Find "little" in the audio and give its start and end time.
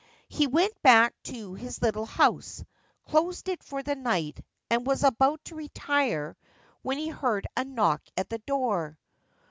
1.83-2.07